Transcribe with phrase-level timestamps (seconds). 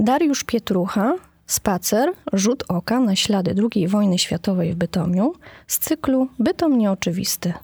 [0.00, 1.14] Dariusz Pietrucha,
[1.46, 5.34] Spacer, rzut oka na ślady II wojny światowej w Bytomiu
[5.66, 7.54] z cyklu Bytom nieoczywisty.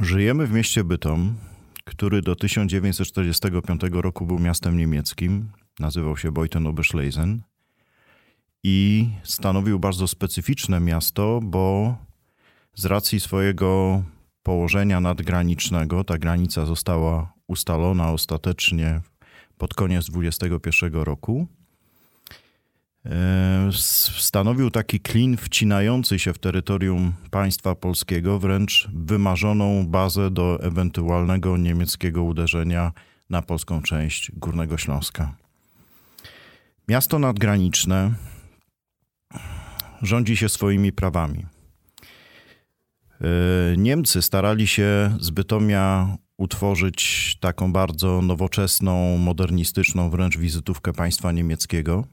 [0.00, 1.34] Żyjemy w mieście Bytom,
[1.84, 5.48] który do 1945 roku był miastem niemieckim.
[5.80, 7.38] Nazywał się Beuthen-Oberschlesien
[8.62, 11.96] i stanowił bardzo specyficzne miasto, bo
[12.74, 14.02] z racji swojego
[14.42, 19.00] położenia nadgranicznego ta granica została ustalona ostatecznie
[19.62, 21.46] pod koniec 21 roku.
[23.06, 23.70] E,
[24.18, 32.22] stanowił taki klin wcinający się w terytorium państwa polskiego, wręcz wymarzoną bazę do ewentualnego niemieckiego
[32.22, 32.92] uderzenia
[33.30, 35.36] na polską część Górnego Śląska.
[36.88, 38.14] Miasto nadgraniczne
[40.02, 41.46] rządzi się swoimi prawami.
[43.20, 43.26] E,
[43.76, 52.04] Niemcy starali się z Bytomia utworzyć taką bardzo nowoczesną, modernistyczną wręcz wizytówkę państwa niemieckiego,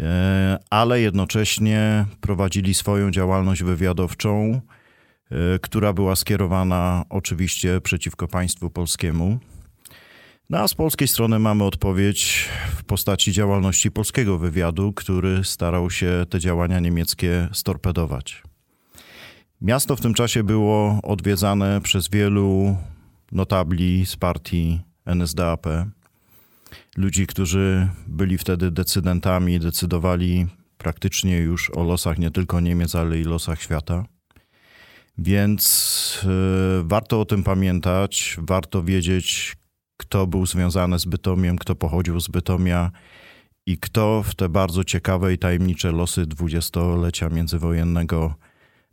[0.00, 4.60] e, ale jednocześnie prowadzili swoją działalność wywiadowczą,
[5.30, 9.38] e, która była skierowana oczywiście przeciwko państwu polskiemu.
[10.50, 16.26] No a z polskiej strony mamy odpowiedź w postaci działalności polskiego wywiadu, który starał się
[16.30, 18.42] te działania niemieckie storpedować.
[19.62, 22.76] Miasto w tym czasie było odwiedzane przez wielu
[23.32, 25.66] notabli z partii NSDAP,
[26.96, 30.46] ludzi, którzy byli wtedy decydentami, decydowali
[30.78, 34.04] praktycznie już o losach nie tylko Niemiec, ale i losach świata.
[35.18, 36.24] Więc
[36.80, 39.56] y, warto o tym pamiętać, warto wiedzieć,
[39.96, 42.90] kto był związany z Bytomiem, kto pochodził z Bytomia
[43.66, 48.34] i kto w te bardzo ciekawe i tajemnicze losy dwudziestolecia międzywojennego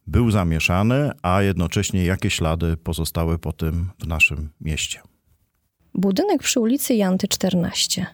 [0.10, 5.02] był zamieszany, a jednocześnie jakie ślady pozostały po tym w naszym mieście.
[5.94, 8.06] Budynek przy ulicy Janty 14.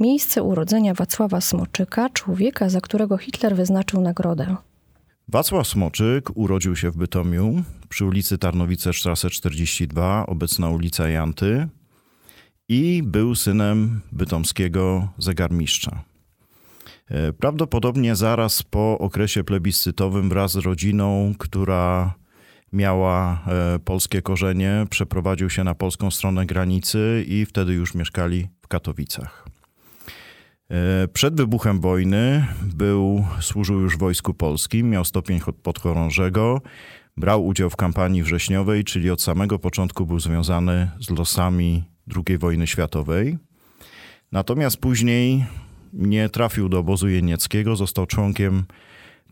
[0.00, 4.56] Miejsce urodzenia Wacława Smoczyka, człowieka, za którego Hitler wyznaczył nagrodę.
[5.28, 11.68] Wacław Smoczyk urodził się w Bytomiu przy ulicy Tarnowice Strasse 42, obecna ulica Janty
[12.68, 16.04] i był synem bytomskiego zegarmistrza.
[17.10, 22.14] E, prawdopodobnie zaraz po okresie plebiscytowym wraz z rodziną, która
[22.72, 28.68] miała e, polskie korzenie, przeprowadził się na polską stronę granicy i wtedy już mieszkali w
[28.68, 29.46] Katowicach.
[30.70, 36.60] E, przed wybuchem wojny był, służył już w Wojsku Polskim, miał stopień podchorążego,
[37.16, 41.84] brał udział w kampanii wrześniowej, czyli od samego początku był związany z losami
[42.16, 43.38] II wojny światowej.
[44.32, 45.44] Natomiast później
[45.94, 48.64] nie trafił do obozu jenieckiego, został członkiem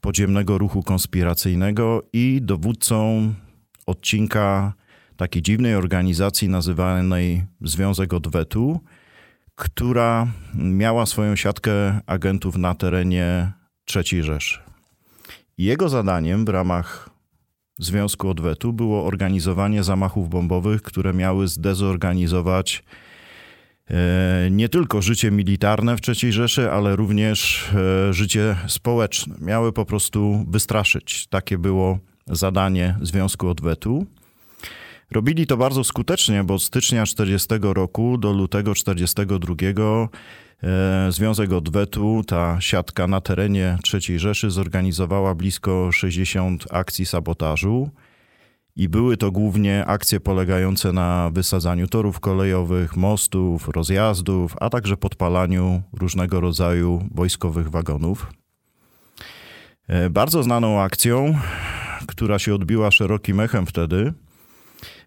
[0.00, 3.34] podziemnego ruchu konspiracyjnego i dowódcą
[3.87, 4.72] odcinka
[5.17, 8.81] takiej dziwnej organizacji nazywanej Związek Odwetu,
[9.55, 13.53] która miała swoją siatkę agentów na terenie
[13.97, 14.59] III Rzeszy.
[15.59, 17.11] Jego zadaniem w ramach
[17.78, 22.84] Związku Odwetu było organizowanie zamachów bombowych, które miały zdezorganizować
[24.50, 29.34] nie tylko życie militarne w III Rzeszy, ale również e, życie społeczne.
[29.41, 31.26] Miały po prostu wystraszyć.
[31.26, 34.06] Takie było zadanie Związku Odwetu.
[35.10, 39.54] Robili to bardzo skutecznie, bo od stycznia 40 roku do lutego 42
[40.62, 47.91] e, Związek Odwetu, ta siatka na terenie III Rzeszy zorganizowała blisko 60 akcji sabotażu.
[48.77, 55.83] I były to głównie akcje polegające na wysadzaniu torów kolejowych, mostów, rozjazdów, a także podpalaniu
[55.93, 58.33] różnego rodzaju wojskowych wagonów.
[59.88, 61.38] E, bardzo znaną akcją,
[62.06, 64.12] która się odbiła szerokim echem wtedy,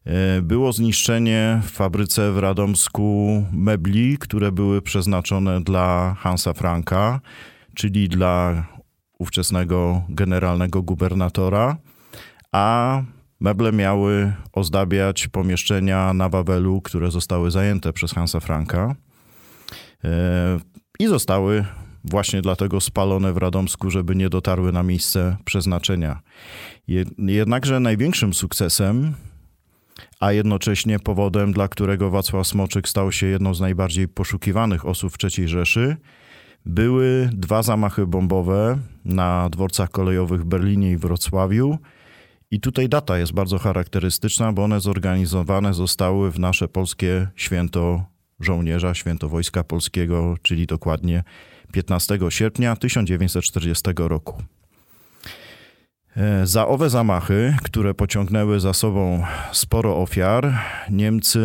[0.06, 7.22] e, było zniszczenie w fabryce w Radomsku mebli, które były przeznaczone dla Hansa Franka,
[7.76, 8.66] czyli dla
[9.20, 11.78] ówczesnego generalnego gubernatora,
[12.52, 13.02] a
[13.46, 18.96] Meble miały ozdabiać pomieszczenia na Wawelu, które zostały zajęte przez Hansa Franka
[20.04, 20.60] e,
[21.00, 21.66] i zostały
[22.04, 26.20] właśnie dlatego spalone w Radomsku, żeby nie dotarły na miejsce przeznaczenia.
[27.18, 29.14] Jednakże największym sukcesem,
[30.20, 35.18] a jednocześnie powodem, dla którego Wacław Smoczyk stał się jedną z najbardziej poszukiwanych osób w
[35.24, 35.98] III Rzeszy,
[36.66, 41.78] były dwa zamachy bombowe na dworcach kolejowych w Berlinie i Wrocławiu,
[42.52, 48.06] i tutaj data jest bardzo charakterystyczna, bo one zorganizowane zostały w nasze polskie święto
[48.40, 51.24] żołnierza, święto Wojska Polskiego, czyli dokładnie
[51.72, 54.44] 15 sierpnia 1940 roku.
[56.18, 60.54] E, za owe zamachy, które pociągnęły za sobą sporo ofiar,
[60.90, 61.40] Niemcy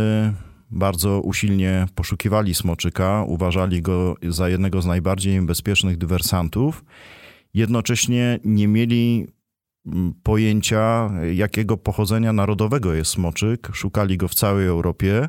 [0.71, 6.85] bardzo usilnie poszukiwali Smoczyka, uważali go za jednego z najbardziej niebezpiecznych dywersantów.
[7.55, 9.27] Jednocześnie nie mieli
[10.23, 13.69] pojęcia, jakiego pochodzenia narodowego jest Smoczyk.
[13.73, 15.29] Szukali go w całej Europie.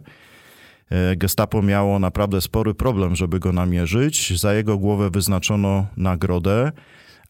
[0.89, 4.39] E, Gestapo miało naprawdę spory problem, żeby go namierzyć.
[4.39, 6.71] Za jego głowę wyznaczono nagrodę,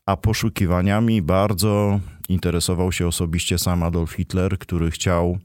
[0.06, 5.38] a poszukiwaniami bardzo interesował się osobiście sam Adolf Hitler, który chciał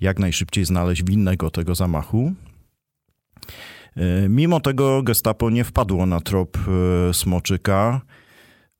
[0.00, 2.32] jak najszybciej znaleźć winnego tego zamachu.
[3.96, 8.00] E, mimo tego Gestapo nie wpadło na trop e, Smoczyka.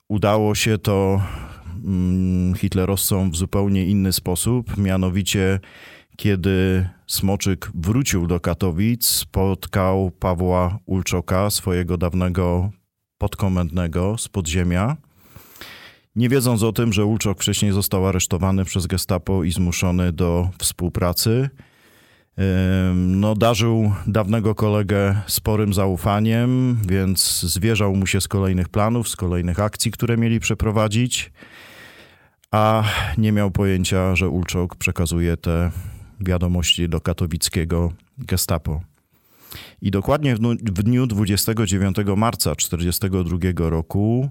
[0.08, 1.20] Udało się to
[2.56, 5.60] hitlerowcom w zupełnie inny sposób, mianowicie
[6.16, 12.70] kiedy Smoczyk wrócił do Katowic, spotkał Pawła Ulczoka, swojego dawnego
[13.18, 14.96] podkomendnego z podziemia.
[16.16, 21.50] Nie wiedząc o tym, że Ulczok wcześniej został aresztowany przez Gestapo i zmuszony do współpracy,
[22.94, 29.60] no, darzył dawnego kolegę sporym zaufaniem, więc zwierzał mu się z kolejnych planów, z kolejnych
[29.60, 31.32] akcji, które mieli przeprowadzić,
[32.50, 32.84] a
[33.18, 35.70] nie miał pojęcia, że Ulczok przekazuje te
[36.20, 38.80] wiadomości do katowickiego gestapo.
[39.82, 44.30] I dokładnie w dniu 29 marca 1942 roku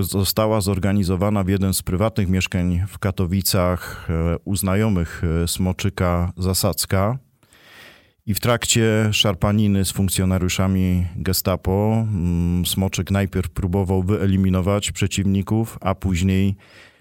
[0.00, 7.18] została zorganizowana w jeden z prywatnych mieszkań w Katowicach e, u znajomych e, Smoczyka zasadzka.
[8.26, 16.56] I w trakcie szarpaniny z funkcjonariuszami gestapo mm, Smoczyk najpierw próbował wyeliminować przeciwników, a później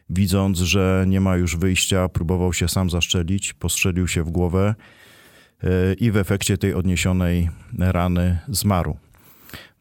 [0.09, 4.75] widząc, że nie ma już wyjścia, próbował się sam zaszczelić, postrzelił się w głowę
[5.63, 8.97] e, i w efekcie tej odniesionej rany zmarł.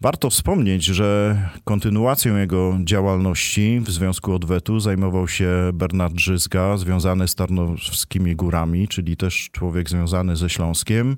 [0.01, 7.35] Warto wspomnieć, że kontynuacją jego działalności w Związku Odwetu zajmował się Bernard Drzyzga, związany z
[7.35, 11.17] Tarnowskimi Górami, czyli też człowiek związany ze Śląskiem,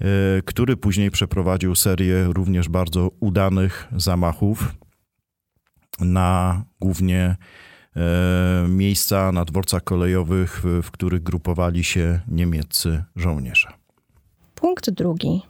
[0.00, 0.04] e,
[0.44, 4.74] który później przeprowadził serię również bardzo udanych zamachów
[6.00, 7.36] na głównie
[8.68, 13.68] miejsca na dworcach kolejowych, w których grupowali się niemieccy żołnierze.
[14.54, 15.42] Punkt drugi.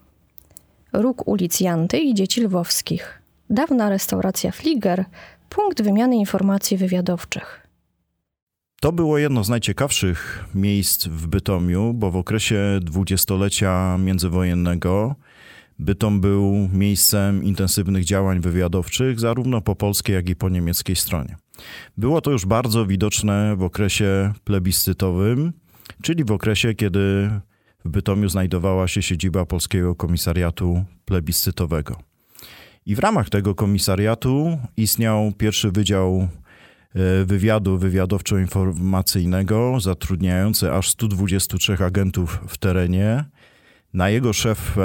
[0.92, 3.22] Róg ulic Janty i Dzieci Lwowskich.
[3.50, 5.04] Dawna restauracja Flieger.
[5.48, 7.66] Punkt wymiany informacji wywiadowczych.
[8.80, 15.14] To było jedno z najciekawszych miejsc w Bytomiu, bo w okresie dwudziestolecia międzywojennego
[15.78, 21.36] Bytom był miejscem intensywnych działań wywiadowczych zarówno po polskiej, jak i po niemieckiej stronie.
[21.96, 25.52] Było to już bardzo widoczne w okresie plebiscytowym,
[26.02, 27.30] czyli w okresie, kiedy
[27.84, 31.96] w Bytomiu znajdowała się siedziba Polskiego Komisariatu Plebiscytowego.
[32.86, 36.28] I w ramach tego komisariatu istniał pierwszy wydział
[36.94, 43.24] e, wywiadu wywiadowczo-informacyjnego, zatrudniający aż 123 agentów w terenie.
[43.94, 44.76] Na jego szef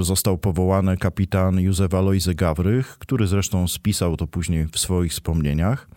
[0.00, 5.88] został powołany kapitan Józef Alojzy Gawrych, który zresztą spisał to później w swoich wspomnieniach.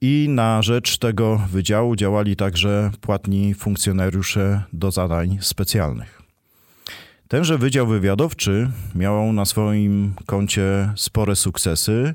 [0.00, 6.22] I na rzecz tego wydziału działali także płatni funkcjonariusze do zadań specjalnych.
[7.28, 12.14] Tenże Wydział Wywiadowczy miał na swoim koncie spore sukcesy,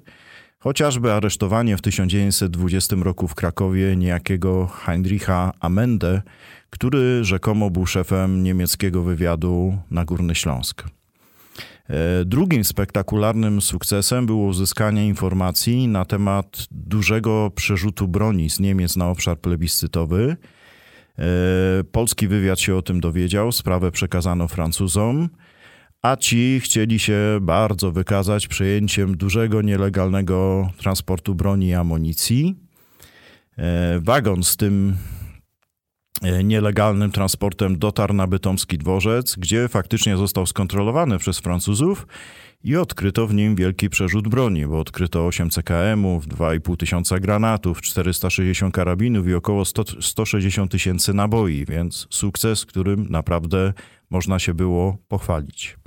[0.60, 6.22] chociażby aresztowanie w 1920 roku w Krakowie niejakiego Heinricha Amende,
[6.70, 10.97] który rzekomo był szefem niemieckiego wywiadu na Górny Śląsk.
[11.90, 19.10] E, drugim spektakularnym sukcesem było uzyskanie informacji na temat dużego przerzutu broni z Niemiec na
[19.10, 20.38] obszar plebiscytowy.
[21.20, 21.24] E,
[21.92, 25.30] polski wywiad się o tym dowiedział, sprawę przekazano Francuzom,
[26.02, 32.56] a ci chcieli się bardzo wykazać przejęciem dużego nielegalnego transportu broni i amunicji.
[33.58, 34.96] E, wagon z tym
[36.44, 42.08] nielegalnym transportem dotarł na bytomski dworzec, gdzie faktycznie został skontrolowany przez Francuzów
[42.64, 48.76] i odkryto w nim wielki przerzut broni, bo odkryto 8 CKM-ów, 2,5 tysiąca granatów, 460
[48.76, 53.74] karabinów i około 100, 160 tysięcy naboi, więc sukces, którym naprawdę
[54.10, 55.78] można się było pochwalić.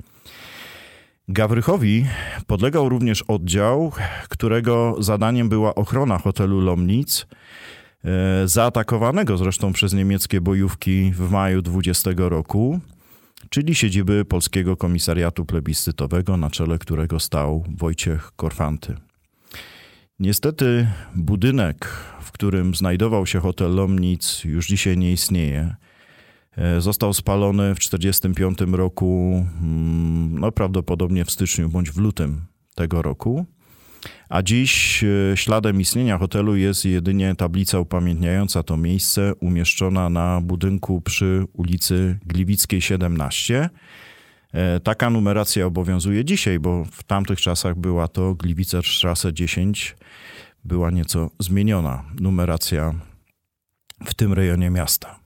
[1.27, 2.05] Gawrychowi
[2.47, 3.91] podlegał również oddział,
[4.29, 7.80] którego zadaniem była ochrona hotelu Lomnic– E,
[8.45, 12.79] zaatakowanego zresztą przez niemieckie bojówki w maju 20 roku,
[13.49, 18.95] czyli siedziby Polskiego Komisariatu Plebiscytowego, na czele którego stał Wojciech Korfanty.
[20.19, 21.85] Niestety budynek,
[22.21, 25.75] w którym znajdował się hotel Lomnic, już dzisiaj nie istnieje.
[26.57, 32.41] E, został spalony w 1945 roku, mm, no prawdopodobnie w styczniu bądź w lutym
[32.75, 33.45] tego roku.
[34.29, 41.01] A dziś e, śladem istnienia hotelu jest jedynie tablica upamiętniająca to miejsce, umieszczona na budynku
[41.01, 43.69] przy ulicy Gliwickiej 17.
[44.53, 49.95] E, taka numeracja obowiązuje dzisiaj, bo w tamtych czasach była to Gliwicerstrasse 10.
[50.63, 52.93] Była nieco zmieniona numeracja
[54.05, 55.20] w tym rejonie miasta.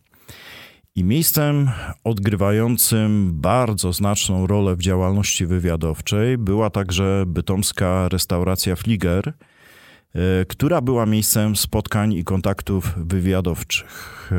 [0.97, 1.69] I miejscem
[2.03, 11.05] odgrywającym bardzo znaczną rolę w działalności wywiadowczej była także bytomska restauracja Fliger, e, która była
[11.05, 14.31] miejscem spotkań i kontaktów wywiadowczych.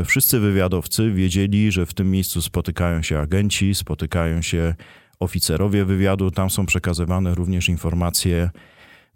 [0.00, 4.74] E, wszyscy wywiadowcy wiedzieli, że w tym miejscu spotykają się agenci, spotykają się
[5.20, 8.50] oficerowie wywiadu, tam są przekazywane również informacje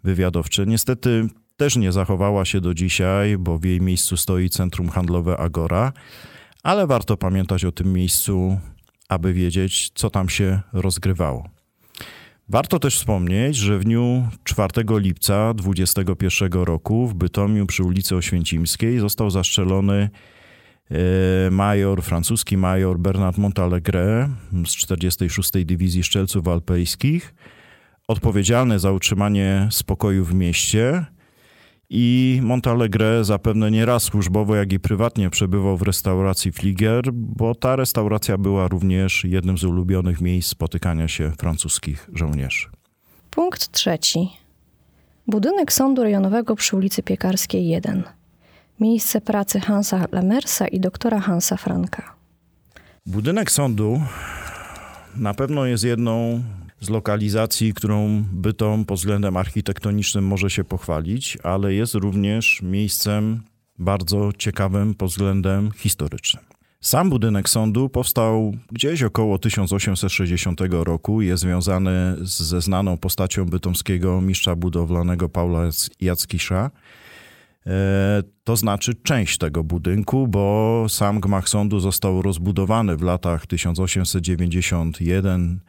[0.03, 0.65] wywiadowcze.
[0.65, 5.93] Niestety też nie zachowała się do dzisiaj, bo w jej miejscu stoi centrum handlowe Agora
[6.69, 8.59] ale warto pamiętać o tym miejscu,
[9.09, 11.49] aby wiedzieć, co tam się rozgrywało.
[12.49, 18.99] Warto też wspomnieć, że w dniu 4 lipca 2021 roku w Bytomiu przy ulicy Oświęcimskiej
[18.99, 20.09] został zastrzelony
[20.91, 24.29] e, major, francuski major Bernard Montalegre
[24.65, 25.51] z 46.
[25.65, 27.35] Dywizji Szczelców Alpejskich,
[28.07, 31.05] odpowiedzialny za utrzymanie spokoju w mieście
[31.89, 37.75] i Montalegre zapewne nie raz służbowo, jak i prywatnie przebywał w restauracji Flieger, bo ta
[37.75, 42.67] restauracja była również jednym z ulubionych miejsc spotykania się francuskich żołnierzy.
[43.31, 44.29] Punkt trzeci.
[45.27, 48.03] Budynek sądu rejonowego przy ulicy Piekarskiej 1.
[48.79, 52.15] Miejsce pracy Hansa Lamersa i doktora Hansa Franka.
[53.05, 54.01] Budynek sądu
[55.15, 56.43] na pewno jest jedną
[56.81, 63.41] z lokalizacji, którą Bytom pod względem architektonicznym może się pochwalić, ale jest również miejscem
[63.79, 66.43] bardzo ciekawym pod względem historycznym.
[66.81, 71.21] Sam budynek sądu powstał gdzieś około 1860 roku.
[71.21, 75.69] Jest związany ze znaną postacią bytomskiego mistrza budowlanego Paula
[76.01, 76.71] Jackisza.
[77.65, 85.59] E, to znaczy część tego budynku, bo sam gmach sądu został rozbudowany w latach 1891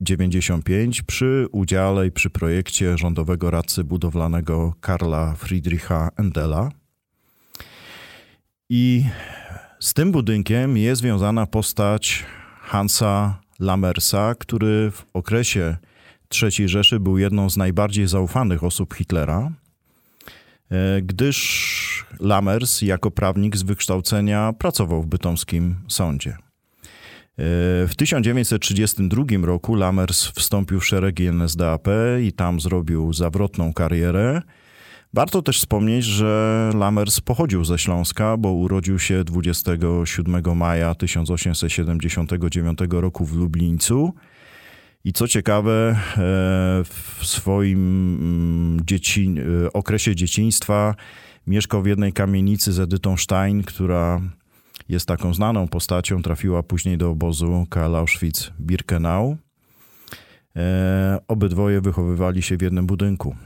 [0.00, 6.70] 95 przy udziale i przy projekcie rządowego radcy budowlanego Karla Friedricha Endela.
[8.70, 9.04] I
[9.80, 12.26] z tym budynkiem jest związana postać
[12.60, 15.76] Hansa Lammersa, który w okresie
[16.42, 19.50] III Rzeszy był jedną z najbardziej zaufanych osób Hitlera,
[20.70, 26.47] e, gdyż Lammers jako prawnik z wykształcenia pracował w bytomskim sądzie.
[27.88, 31.88] W 1932 roku Lammers wstąpił w szeregi NSDAP
[32.22, 34.42] i tam zrobił zawrotną karierę.
[35.14, 43.24] Warto też wspomnieć, że Lammers pochodził ze Śląska, bo urodził się 27 maja 1879 roku
[43.24, 44.14] w Lublińcu.
[45.04, 45.96] I co ciekawe, e,
[46.84, 47.78] w swoim
[48.20, 50.94] mm, dzieci, e, okresie dzieciństwa
[51.46, 54.20] mieszkał w jednej kamienicy z Edytą Stein, która
[54.88, 59.36] jest taką znaną postacią, trafiła później do obozu Karl Auschwitz-Birkenau.
[60.56, 63.36] E, obydwoje wychowywali się w jednym budynku.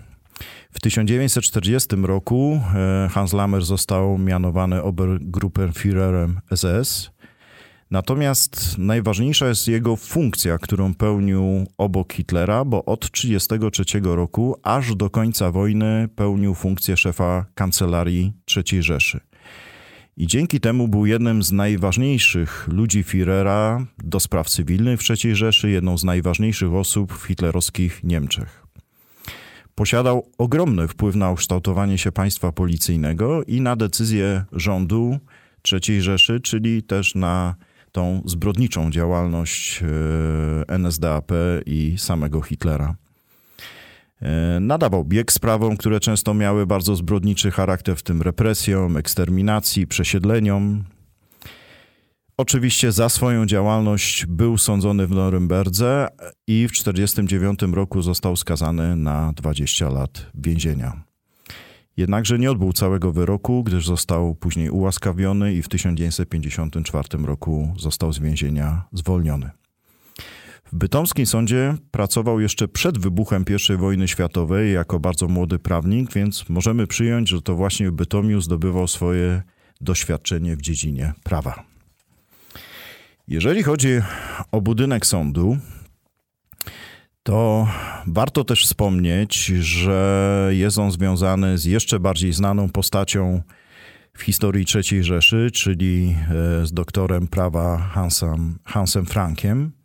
[0.72, 7.10] W 1940 roku e, Hans Lammer został mianowany Obergruppenführerem SS.
[7.90, 15.10] Natomiast najważniejsza jest jego funkcja, którą pełnił obok Hitlera, bo od 1933 roku aż do
[15.10, 19.20] końca wojny pełnił funkcję szefa kancelarii III Rzeszy.
[20.16, 25.70] I dzięki temu był jednym z najważniejszych ludzi Führera do spraw cywilnych w III Rzeszy,
[25.70, 28.66] jedną z najważniejszych osób w hitlerowskich Niemczech.
[29.74, 35.18] Posiadał ogromny wpływ na ukształtowanie się państwa policyjnego i na decyzje rządu
[35.72, 37.54] III Rzeszy, czyli też na
[37.92, 41.32] tą zbrodniczą działalność e, NSDAP
[41.66, 42.96] i samego Hitlera.
[44.22, 50.84] E, nadawał bieg sprawom, które często miały bardzo zbrodniczy charakter, w tym represjom, eksterminacji, przesiedleniom.
[52.36, 56.08] Oczywiście za swoją działalność był sądzony w Norymberdze
[56.46, 61.02] i w 1949 roku został skazany na 20 lat więzienia.
[61.96, 68.18] Jednakże nie odbył całego wyroku, gdyż został później ułaskawiony i w 1954 roku został z
[68.18, 69.50] więzienia zwolniony.
[70.72, 76.48] W bytomskim sądzie pracował jeszcze przed wybuchem I wojny światowej jako bardzo młody prawnik, więc
[76.48, 79.42] możemy przyjąć, że to właśnie w Bytomiu zdobywał swoje
[79.80, 81.64] doświadczenie w dziedzinie prawa.
[83.28, 83.88] Jeżeli chodzi
[84.52, 85.58] o budynek sądu,
[87.22, 87.68] to
[88.06, 93.42] warto też wspomnieć, że jest on związany z jeszcze bardziej znaną postacią
[94.12, 96.16] w historii III Rzeszy, czyli
[96.62, 99.81] e, z doktorem prawa Hansem, Hansem Frankiem.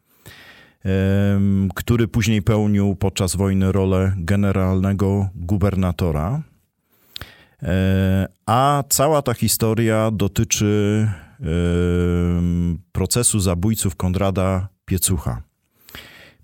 [1.75, 6.43] Który później pełnił podczas wojny rolę generalnego gubernatora.
[7.63, 11.07] E, a cała ta historia dotyczy
[12.91, 15.41] procesu zabójców Konrada Piecucha.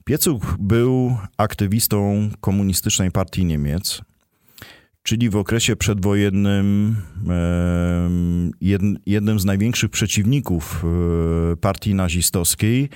[0.05, 4.01] Piecuch był aktywistą komunistycznej partii Niemiec,
[5.03, 6.95] czyli w okresie przedwojennym
[9.05, 10.83] jednym z największych przeciwników
[11.53, 12.89] e, partii nazistowskiej,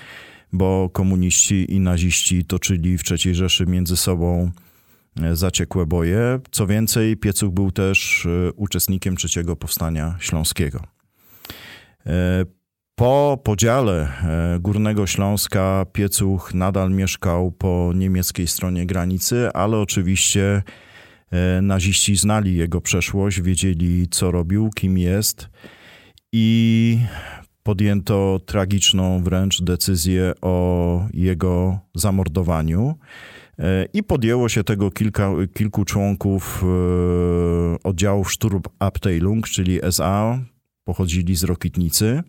[0.53, 4.51] bo komuniści i naziści toczyli w III Rzeszy między sobą
[5.21, 6.39] e, zaciekłe boje.
[6.51, 10.81] Co więcej, Piecuch był też e, uczestnikiem trzeciego powstania śląskiego.
[12.95, 14.11] Po podziale
[14.59, 20.63] Górnego Śląska Piecuch nadal mieszkał po niemieckiej stronie granicy, ale oczywiście
[21.31, 25.49] E, naziści znali jego przeszłość, wiedzieli co robił, kim jest
[26.31, 26.99] i
[27.67, 32.95] podjęto tragiczną wręcz decyzję o jego zamordowaniu.
[33.59, 40.39] E, I podjęło się tego kilka, kilku członków e, oddziałów Sturmabteilung, czyli SA,
[40.83, 42.23] pochodzili z Rokitnicy.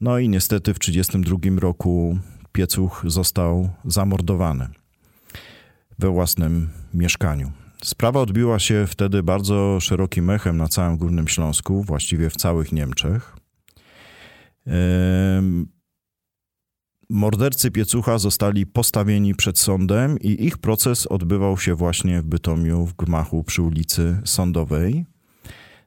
[0.00, 2.18] No i niestety w 1932 roku
[2.52, 4.68] Piecuch został zamordowany
[5.98, 7.52] we własnym mieszkaniu.
[7.82, 13.45] Sprawa odbiła się wtedy bardzo szerokim echem na całym Górnym Śląsku, właściwie w całych Niemczech.
[17.10, 22.94] Mordercy Piecucha zostali postawieni przed sądem i ich proces odbywał się właśnie w Bytomiu w
[22.94, 25.06] gmachu przy ulicy Sądowej.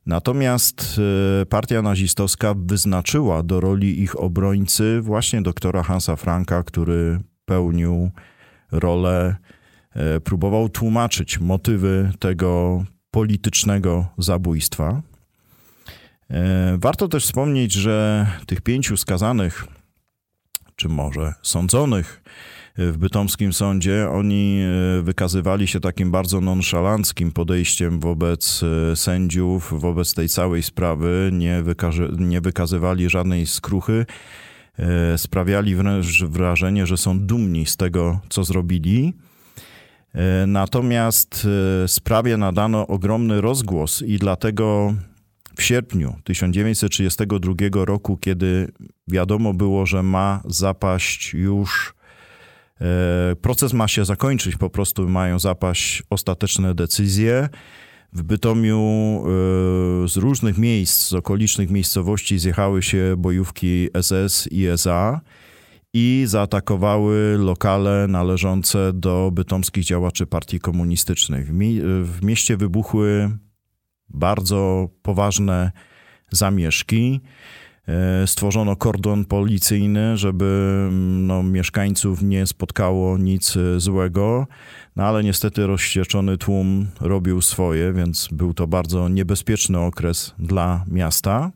[0.05, 0.99] Natomiast
[1.41, 8.11] e, partia nazistowska wyznaczyła do roli ich obrońcy właśnie doktora Hansa Franka, który pełnił
[8.71, 9.35] rolę
[9.95, 15.01] E, próbował tłumaczyć motywy tego politycznego zabójstwa.
[16.31, 19.67] E, warto też wspomnieć, że tych pięciu skazanych,
[20.75, 22.23] czy może sądzonych
[22.77, 28.61] w bytomskim sądzie, oni e, wykazywali się takim bardzo nonszalanckim podejściem wobec
[28.95, 34.05] sędziów, wobec tej całej sprawy, nie, wykaże, nie wykazywali żadnej skruchy,
[35.17, 39.13] sprawiali wręcz wrażenie, że są dumni z tego, co zrobili.
[40.13, 41.47] E, natomiast
[41.83, 44.93] e, sprawie nadano ogromny rozgłos i dlatego
[45.59, 48.71] w sierpniu 1932 roku, kiedy
[49.07, 51.93] wiadomo było, że ma zapaść już,
[52.81, 57.49] e, proces ma się zakończyć, po prostu mają zapaść ostateczne decyzje.
[58.13, 59.23] W Bytomiu
[60.07, 65.21] z różnych miejsc, z okolicznych miejscowości zjechały się bojówki SS i SA
[65.93, 70.59] i zaatakowały lokale należące do bytomskich działaczy partii
[71.51, 73.29] mi w mieście wybuchły
[74.09, 75.71] bardzo poważne
[76.31, 77.21] zamieszki.
[77.87, 80.45] E, stworzono kordon policyjny, żeby
[80.89, 84.47] mm, no, mieszkańców nie spotkało nic złego,
[84.95, 91.51] no ale niestety rozścieczony tłum robił swoje, więc był to bardzo niebezpieczny okres dla miasta.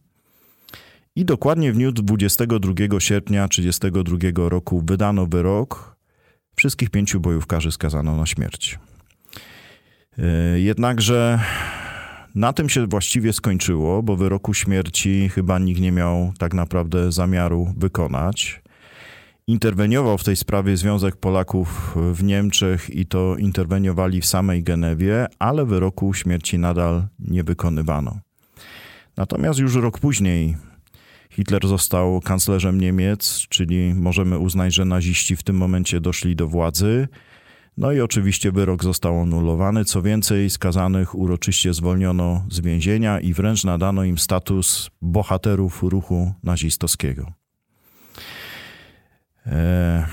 [1.16, 5.96] I dokładnie w dniu 22 sierpnia 1932 roku wydano wyrok.
[6.56, 8.80] Wszystkich pięciu bojówkarzy skazano na śmierć.
[10.18, 11.40] E, jednakże
[12.36, 17.74] na tym się właściwie skończyło, bo wyroku śmierci chyba nikt nie miał tak naprawdę zamiaru
[17.78, 18.62] wykonać.
[19.48, 25.66] Interweniował w tej sprawie Związek Polaków w Niemczech i to interweniowali w samej Genewie, ale
[25.66, 28.20] wyroku śmierci nadal nie wykonywano.
[29.18, 30.56] Natomiast już rok później
[31.30, 37.08] Hitler został kanclerzem Niemiec, czyli możemy uznać, że naziści w tym momencie doszli do władzy.
[37.78, 39.86] No i oczywiście wyrok został anulowany.
[39.86, 47.34] Co więcej, skazanych uroczyście zwolniono z więzienia i wręcz nadano im status bohaterów ruchu nazistowskiego.
[49.46, 50.06] E...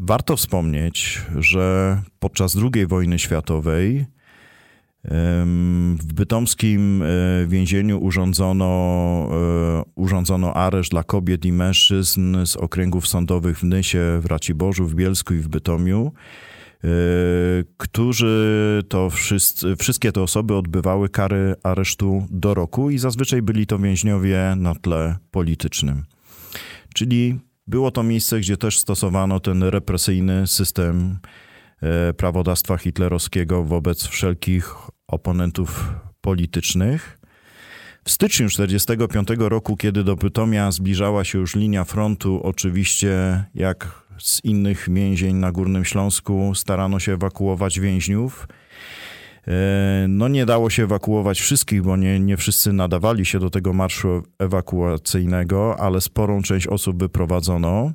[0.00, 4.06] Warto wspomnieć, że podczas II wojny światowej
[5.04, 7.06] w bytomskim e,
[7.46, 14.26] więzieniu urządzono, e, urządzono areszt dla kobiet i mężczyzn z okręgów sądowych w Nysie, w
[14.26, 16.12] Raciborzu, w Bielsku i w Bytomiu,
[16.84, 16.88] e,
[17.76, 23.78] którzy to wszyscy, wszystkie te osoby odbywały kary aresztu do roku i zazwyczaj byli to
[23.78, 26.02] więźniowie na tle politycznym.
[26.94, 31.18] Czyli było to miejsce, gdzie też stosowano ten represyjny system
[32.16, 34.74] prawodawstwa hitlerowskiego wobec wszelkich
[35.08, 37.18] oponentów politycznych.
[38.04, 44.44] W styczniu 1945 roku, kiedy do Pytomia zbliżała się już linia frontu, oczywiście jak z
[44.44, 48.48] innych więzień na Górnym Śląsku starano się ewakuować więźniów.
[49.48, 53.72] E, no nie dało się ewakuować wszystkich, bo nie, nie wszyscy nadawali się do tego
[53.72, 57.92] marszu ewakuacyjnego, ale sporą część osób wyprowadzono.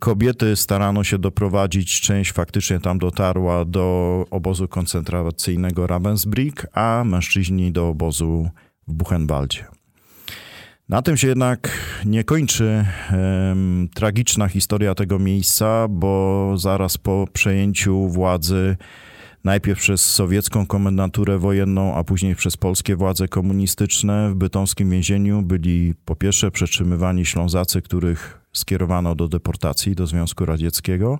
[0.00, 7.88] Kobiety starano się doprowadzić, część faktycznie tam dotarła do obozu koncentracyjnego Ravensbrück, a mężczyźni do
[7.88, 8.50] obozu
[8.88, 9.64] w Buchenwaldzie.
[10.88, 11.70] Na tym się jednak
[12.04, 18.76] nie kończy um, tragiczna historia tego miejsca, bo zaraz po przejęciu władzy
[19.44, 25.94] najpierw przez sowiecką komendanturę wojenną, a później przez polskie władze komunistyczne w bytomskim więzieniu byli
[26.04, 31.18] po pierwsze przetrzymywani Ślązacy, których skierowano do deportacji do Związku Radzieckiego,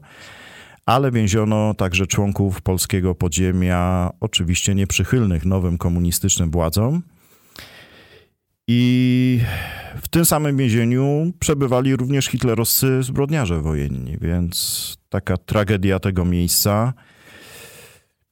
[0.87, 7.03] ale więziono także członków polskiego podziemia, oczywiście nieprzychylnych nowym komunistycznym władzom.
[8.69, 9.41] I
[10.03, 16.93] w tym samym więzieniu przebywali również hitlerowscy zbrodniarze wojenni, więc taka tragedia tego miejsca.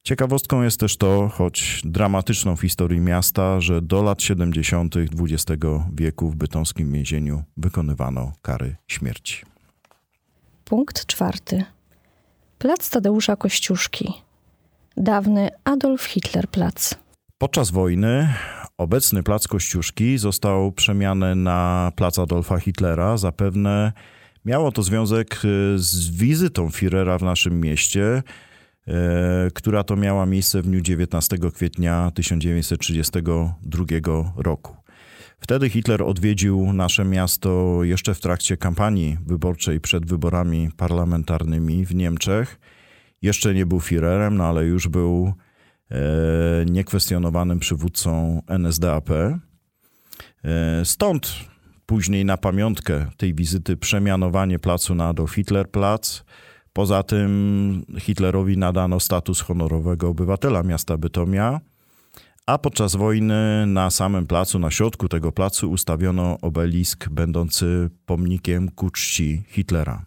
[0.02, 4.94] Ciekawostką jest też to, choć dramatyczną w historii miasta, że do lat 70.
[4.96, 9.42] XX wieku w bytomskim więzieniu wykonywano kary śmierci.
[10.64, 11.64] Punkt czwarty.
[12.58, 14.12] Plac Tadeusza Kościuszki.
[14.96, 16.94] Dawny Adolf Hitler Plac.
[17.38, 18.34] Podczas wojny
[18.78, 23.16] obecny plac Kościuszki został przemiany na plac Adolfa Hitlera.
[23.16, 23.92] Zapewne
[24.44, 25.38] miało to związek e,
[25.78, 28.22] z wizytą Führera w naszym mieście,
[29.54, 33.84] która to miała miejsce w dniu 19 kwietnia 1932
[34.36, 34.76] roku.
[35.40, 42.60] Wtedy Hitler odwiedził nasze miasto jeszcze w trakcie kampanii wyborczej przed wyborami parlamentarnymi w Niemczech.
[43.22, 45.34] Jeszcze nie był Führerem, no ale już był
[45.90, 49.10] E, niekwestionowanym przywódcą NSDAP.
[49.10, 49.40] E,
[50.84, 51.32] stąd
[51.86, 56.24] później na pamiątkę tej wizyty przemianowanie placu na Adolf Hitler Plac.
[56.72, 61.60] Poza tym Hitlerowi nadano status honorowego obywatela miasta Bytomia,
[62.46, 68.90] a podczas wojny na samym placu, na środku tego placu ustawiono obelisk będący pomnikiem ku
[68.90, 70.06] czci Hitlera.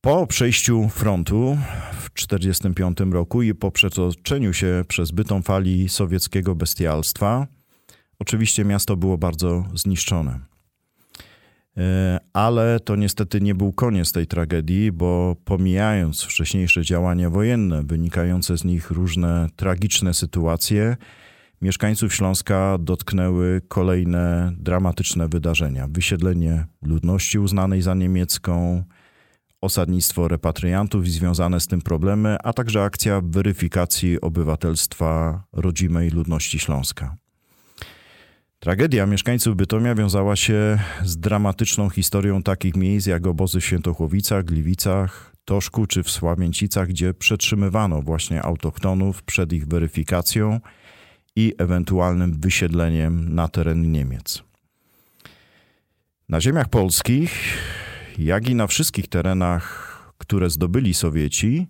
[0.00, 1.58] Po przejściu frontu
[1.92, 7.46] w 1945 roku i po przetoczeniu się przez bytą fali sowieckiego bestialstwa,
[8.18, 10.55] oczywiście miasto było bardzo zniszczone.
[11.78, 18.58] E, ale to niestety nie był koniec tej tragedii, bo pomijając wcześniejsze działania wojenne, wynikające
[18.58, 20.96] z nich różne tragiczne sytuacje,
[21.62, 25.88] mieszkańców Śląska dotknęły kolejne dramatyczne wydarzenia.
[25.90, 28.84] Wysiedlenie ludności uznanej za niemiecką,
[29.60, 37.16] osadnictwo repatriantów i związane z tym problemy, a także akcja weryfikacji obywatelstwa rodzimej ludności Śląska.
[38.66, 45.32] Tragedia mieszkańców Bytomia wiązała się z dramatyczną historią takich miejsc jak obozy w Świętochłowicach, Gliwicach,
[45.44, 50.60] Toszku czy w Sławięcicach, gdzie przetrzymywano właśnie autochtonów przed ich weryfikacją
[51.36, 54.42] i ewentualnym wysiedleniem na teren Niemiec.
[56.28, 57.58] Na ziemiach polskich
[58.18, 61.66] jak i na wszystkich terenach, które zdobyli Sowieci,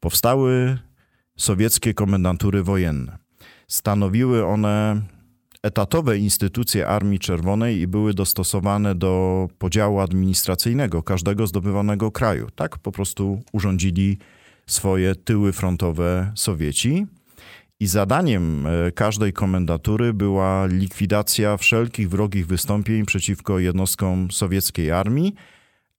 [0.00, 0.78] powstały
[1.36, 3.18] sowieckie komendantury wojenne.
[3.66, 5.02] Stanowiły one
[5.62, 12.48] etatowe instytucje Armii Czerwonej i były dostosowane do podziału administracyjnego każdego zdobywanego kraju.
[12.54, 14.18] Tak po prostu urządzili
[14.66, 17.06] swoje tyły frontowe Sowieci.
[17.80, 25.34] I zadaniem e, każdej komendatury była likwidacja wszelkich wrogich wystąpień przeciwko jednostkom sowieckiej armii,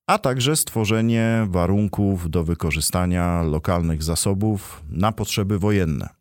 [0.07, 6.18] a także stworzenie warunków do wykorzystania lokalnych zasobów na potrzeby wojenne.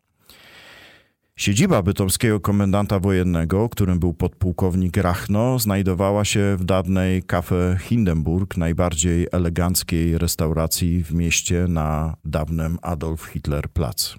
[1.39, 9.27] Siedziba bytomskiego komendanta wojennego, którym był podpułkownik Rachno, znajdowała się w dawnej Cafe Hindenburg, najbardziej
[9.31, 14.15] eleganckiej restauracji w mieście na dawnym Adolf Hitler Platz.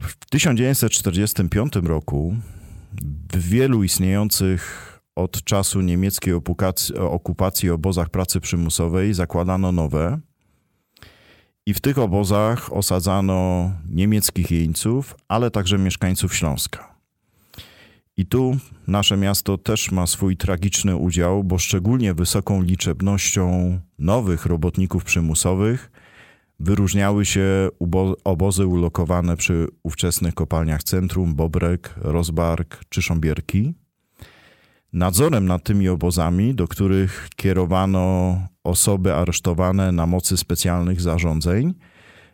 [0.00, 2.36] W 1945 roku
[3.32, 6.34] w wielu istniejących od czasu niemieckiej
[6.98, 10.20] okupacji obozach pracy przymusowej zakładano nowe.
[11.66, 16.94] I w tych obozach osadzano niemieckich jeńców, ale także mieszkańców Śląska.
[18.16, 25.04] I tu nasze miasto też ma swój tragiczny udział, bo szczególnie wysoką liczebnością nowych robotników
[25.04, 25.90] przymusowych
[26.60, 27.68] wyróżniały się
[28.24, 33.74] obozy ulokowane przy ówczesnych kopalniach Centrum, Bobrek, Rozbark czy Sząbierki.
[34.92, 41.74] Nadzorem nad tymi obozami, do których kierowano osoby aresztowane na mocy specjalnych zarządzeń,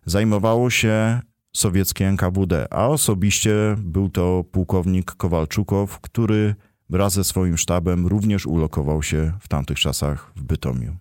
[0.06, 1.20] zajmowało się
[1.56, 6.54] sowieckie NKWD, a osobiście był to pułkownik Kowalczukow, który
[6.90, 10.96] wraz ze swoim sztabem również ulokował się w tamtych czasach w Bytomiu.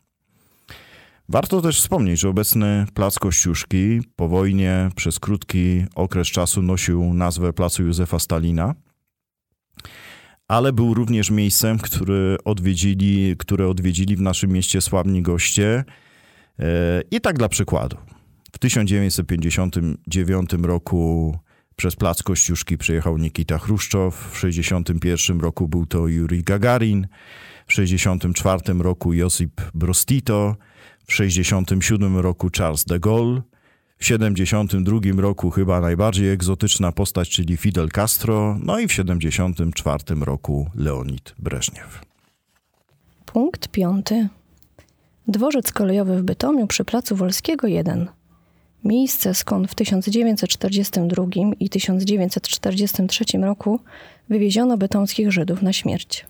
[1.29, 7.53] Warto też wspomnieć, że obecny Plac Kościuszki po wojnie przez krótki okres czasu nosił nazwę
[7.53, 8.75] Placu Józefa Stalina–
[10.49, 15.83] ale był również miejscem, które odwiedzili, które odwiedzili w naszym mieście sławni goście.
[16.59, 17.97] E, I tak dla przykładu.
[18.51, 21.37] W 1959 roku
[21.75, 27.07] przez plac Kościuszki przyjechał Nikita Chruszczow, w 1961 roku był to Yuri Gagarin,
[27.67, 30.55] w 1964 roku Josip Broz Tito,
[31.03, 33.41] w 1967 roku Charles de Gaulle,
[33.99, 40.69] w 1972 roku chyba najbardziej egzotyczna postać, czyli Fidel Castro, no i w 1974 roku
[40.75, 42.01] Leonid Breżniew.
[43.25, 44.29] Punkt piąty.
[45.27, 48.07] Dworzec kolejowy w Bytomiu przy Placu Wolskiego 1.
[48.83, 51.25] Miejsce, skąd w 1942
[51.59, 53.79] i 1943 roku
[54.29, 56.25] wywieziono bytomskich Żydów na śmierć.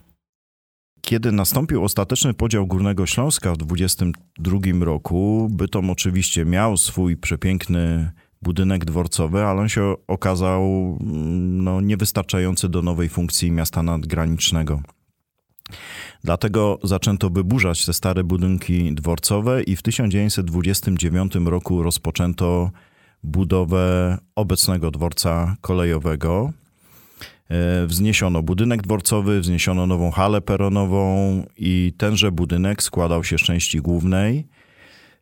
[1.02, 8.86] Kiedy nastąpił ostateczny podział Górnego Śląska w 1922 roku, Bytom oczywiście miał swój przepiękny budynek
[8.86, 10.64] dworcowy, ale on się okazał
[11.02, 14.82] mm, no, niewystarczający do nowej funkcji miasta nadgranicznego.
[16.24, 22.72] Dlatego zaczęto wyburzać te stare budynki dworcowe i w 1929 roku rozpoczęto
[23.24, 26.54] budowę obecnego dworca kolejowego.
[27.50, 33.82] E, wzniesiono budynek dworcowy, wzniesiono nową halę peronową i tenże budynek składał się z części
[33.82, 34.48] głównej,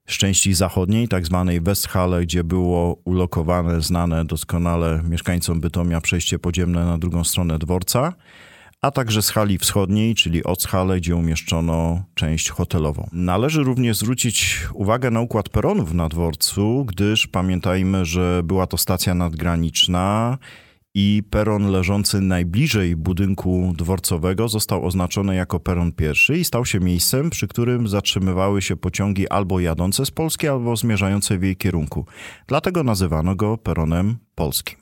[0.07, 6.85] z części zachodniej, tak zwanej Westhalle, gdzie było ulokowane, znane doskonale mieszkańcom Bytomia przejście podziemne
[6.85, 8.13] na drugą stronę dworca,
[8.81, 13.09] a także z hali wschodniej, czyli Ockhalle, gdzie umieszczono część hotelową.
[13.11, 19.13] Należy również zwrócić uwagę na układ peronów na dworcu, gdyż pamiętajmy, że była to stacja
[19.13, 20.37] nadgraniczna
[20.99, 27.29] i peron leżący najbliżej budynku dworcowego został oznaczony jako peron pierwszy i stał się miejscem,
[27.29, 32.05] przy którym zatrzymywały się pociągi albo jadące z Polski, albo zmierzające w jej kierunku.
[32.47, 34.77] Dlatego nazywano go peronem polskim.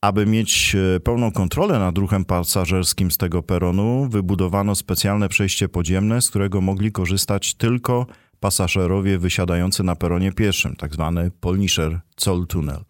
[0.00, 6.22] Aby mieć e, pełną kontrolę nad ruchem pasażerskim z tego peronu, wybudowano specjalne przejście podziemne,
[6.22, 8.06] z którego mogli korzystać tylko
[8.40, 12.84] pasażerowie wysiadający na peronie pierwszym, tak zwany Polnischer Zolltunnel.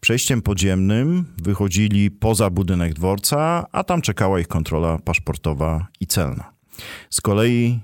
[0.00, 6.52] Przejściem podziemnym wychodzili poza budynek dworca, a tam czekała ich kontrola paszportowa i celna.
[7.10, 7.80] Z kolei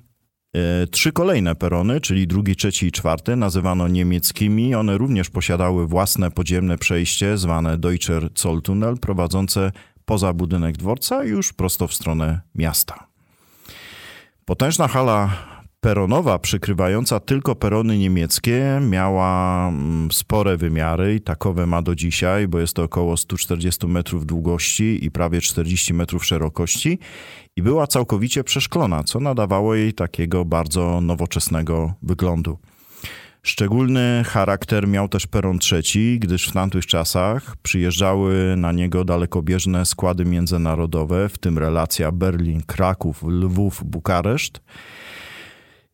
[0.55, 4.75] e, Trzy kolejne perony, czyli drugi, trzeci i czwarty, nazywano niemieckimi.
[4.75, 9.73] One również posiadały własne podziemne przejście, zwane Deutscher Zolltunnel, prowadzące
[10.05, 13.07] poza budynek dworca już prosto w stronę miasta.
[14.45, 21.95] Potężna hala peronowa przykrywająca tylko perony niemieckie miała mm, spore wymiary i takowe ma do
[21.95, 26.99] dzisiaj, bo jest to około 140 metrów długości i prawie 40 metrów szerokości
[27.57, 32.59] i była całkowicie przeszklona, co nadawało jej takiego bardzo nowoczesnego wyglądu.
[33.43, 40.25] Szczególny charakter miał też peron trzeci, gdyż w tamtych czasach przyjeżdżały na niego dalekobieżne składy
[40.25, 44.61] międzynarodowe, w tym relacja Berlin, Kraków, Lwów, Bukareszt–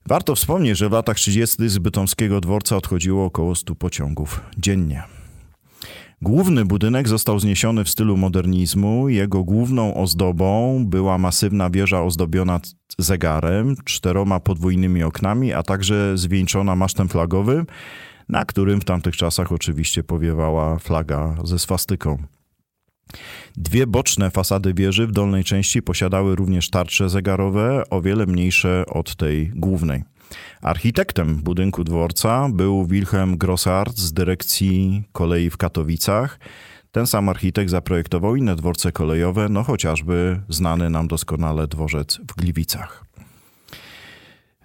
[0.07, 1.69] Warto wspomnieć, że w latach 30.
[1.69, 5.03] z bytomskiego dworca odchodziło około 100 pociągów dziennie.
[6.23, 9.09] Główny budynek został zniesiony w stylu modernizmu.
[9.09, 12.61] Jego główną ozdobą była masywna wieża ozdobiona
[12.99, 17.67] zegarem, czteroma podwójnymi oknami, a także zwieńczona masztem flagowym,
[18.29, 22.19] na którym w tamtych czasach oczywiście powiewała flaga ze swastyką.
[23.57, 29.17] Dwie boczne fasady wieży w dolnej części posiadały również tarcze zegarowe, o wiele mniejsze od
[29.17, 30.03] tej głównej.
[30.63, 36.39] Architektem budynku dworca był Wilhelm Grossart z dyrekcji kolei w Katowicach.
[36.93, 43.05] Ten sam architekt zaprojektował inne dworce kolejowe, no chociażby znany nam doskonale dworzec w Gliwicach.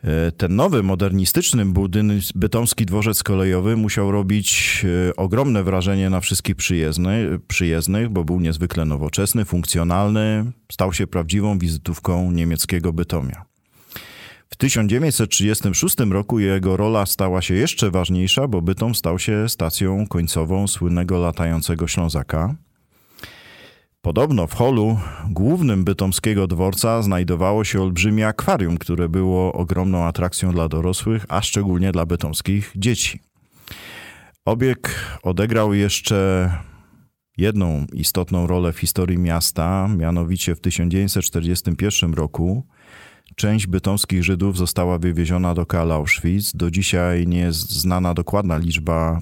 [0.08, 6.56] E, ten nowy, modernistyczny budynek, bytomski dworzec kolejowy musiał robić e, ogromne wrażenie na wszystkich
[6.56, 13.46] przyjezdnych, przyjezdnych, bo był niezwykle nowoczesny, funkcjonalny, stał się prawdziwą wizytówką niemieckiego Bytomia.
[14.50, 20.68] W 1936 roku jego rola stała się jeszcze ważniejsza, bo Bytom stał się stacją końcową
[20.68, 22.56] słynnego latającego Ślązaka.
[24.08, 30.68] Podobno w holu głównym bytomskiego dworca znajdowało się olbrzymie akwarium, które było ogromną atrakcją dla
[30.68, 33.20] dorosłych, a szczególnie dla bytomskich dzieci.
[34.46, 36.52] Obieg odegrał jeszcze
[37.38, 42.68] jedną istotną rolę w historii miasta, mianowicie w 1941 roku
[43.36, 46.52] część bytomskich Żydów została wywieziona do Kala Auschwitz.
[46.54, 49.20] Do dzisiaj nie jest znana dokładna liczba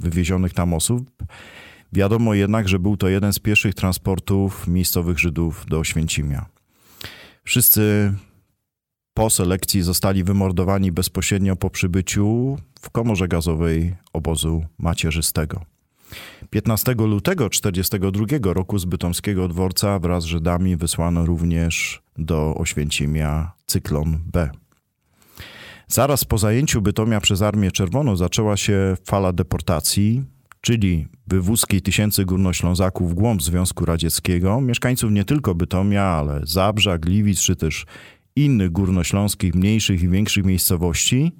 [0.00, 1.10] wywiezionych tam osób.
[1.92, 6.46] Wiadomo jednak, że był to jeden z pierwszych transportów miejscowych Żydów do Święcimia.
[7.44, 8.12] Wszyscy
[9.14, 15.64] po selekcji zostali wymordowani bezpośrednio po przybyciu w komorze gazowej obozu macierzystego.
[16.50, 24.18] 15 lutego 1942 roku z bytomskiego dworca wraz z Żydami wysłano również do Oświęcimia cyklon
[24.32, 24.50] B.
[25.88, 30.24] Zaraz po zajęciu Bytomia przez Armię Czerwoną zaczęła się fala deportacji,
[30.60, 37.40] czyli wywózki tysięcy górnoślązaków w głąb Związku Radzieckiego, mieszkańców nie tylko Bytomia, ale Zabrza, Gliwic
[37.40, 37.86] czy też
[38.36, 41.32] innych górnośląskich, mniejszych i większych miejscowości.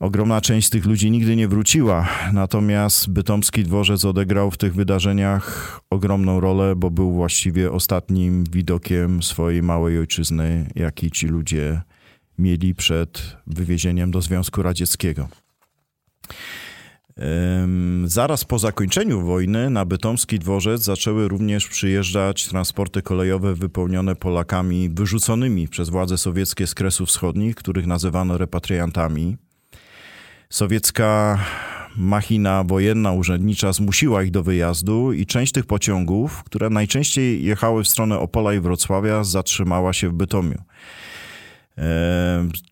[0.00, 6.40] Ogromna część tych ludzi nigdy nie wróciła, natomiast bytomski dworzec odegrał w tych wydarzeniach ogromną
[6.40, 11.82] rolę, bo był właściwie ostatnim widokiem swojej małej ojczyzny, jaki ci ludzie
[12.38, 15.28] mieli przed wywiezieniem do Związku Radzieckiego.
[18.04, 25.68] Zaraz po zakończeniu wojny na bytomski dworzec zaczęły również przyjeżdżać transporty kolejowe wypełnione Polakami wyrzuconymi
[25.68, 29.36] przez władze sowieckie z Kresów Wschodnich, których nazywano repatriantami.
[30.50, 31.38] Sowiecka
[31.96, 37.88] machina wojenna, urzędnicza zmusiła ich do wyjazdu i część tych pociągów, które najczęściej jechały w
[37.88, 40.58] stronę Opola i Wrocławia, zatrzymała się w Bytomiu.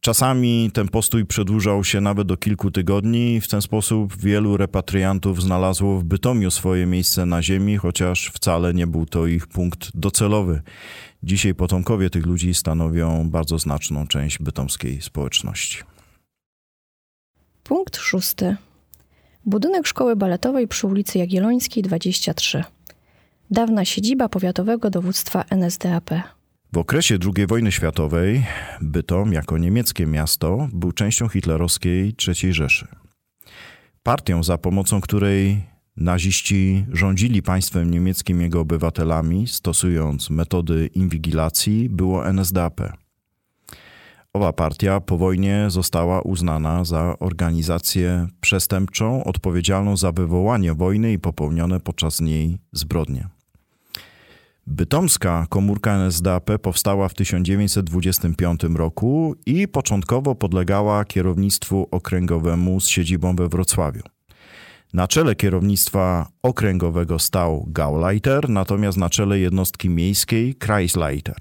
[0.01, 3.41] Czasami ten postój przedłużał się nawet do kilku tygodni.
[3.41, 8.87] W ten sposób wielu repatriantów znalazło w Bytomiu swoje miejsce na ziemi, chociaż wcale nie
[8.87, 10.63] był to ich punkt docelowy.
[11.23, 15.79] Dzisiaj potomkowie tych ludzi stanowią bardzo znaczną część bytomskiej społeczności.
[17.65, 18.57] Punkt szósty.
[19.47, 22.65] Budynek szkoły baletowej przy ulicy Jagiellońskiej 23.
[23.51, 26.11] Dawna siedziba powiatowego dowództwa NSDAP.
[26.75, 28.47] W okresie II wojny światowej
[28.81, 32.87] Bytom, jako niemieckie miasto, był częścią hitlerowskiej III Rzeszy.
[34.03, 35.63] Partią, za pomocą której
[35.97, 42.81] naziści rządzili państwem niemieckim jego obywatelami, stosując metody inwigilacji, było NSDAP.
[44.33, 51.81] Owa partia po wojnie została uznana za organizację przestępczą odpowiedzialną za wywołanie wojny i popełnione
[51.81, 53.42] podczas niej zbrodnie.
[54.67, 63.49] Bytomska komórka NSDAP powstała w 1925 roku i początkowo podlegała kierownictwu okręgowemu z siedzibą we
[63.49, 64.03] Wrocławiu.
[64.95, 71.37] Na czele kierownictwa okręgowego stał Gauleiter, natomiast na czele jednostki miejskiej Kreisleiter.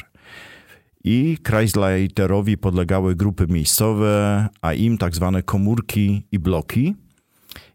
[1.03, 6.95] I Kreisleiterowi podlegały grupy miejscowe, a im tak zwane komórki i bloki.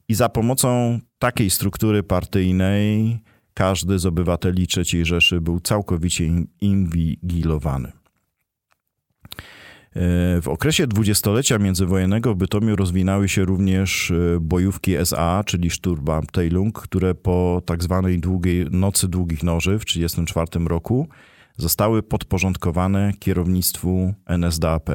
[0.08, 3.18] I za pomocą takiej struktury partyjnej
[3.56, 6.24] każdy z obywateli III Rzeszy był całkowicie
[6.60, 7.88] inwigilowany.
[9.96, 16.80] E, w okresie dwudziestolecia międzywojennego w Bytomiu rozwinęły się również e, bojówki SA, czyli Sturmabteilung,
[16.82, 21.08] które po tak zwanej długiej Nocy Długich Noży w 1934 roku
[21.56, 24.90] zostały podporządkowane kierownictwu NSDAP.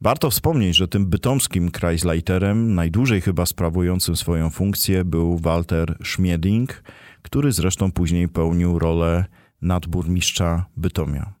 [0.00, 6.82] Warto wspomnieć, że tym bytomskim Kreisleiterem, najdłużej chyba sprawującym swoją funkcję, był Walter Schmieding,
[7.22, 9.24] który zresztą później pełnił rolę
[9.62, 11.32] nadburmistrza Bytomia.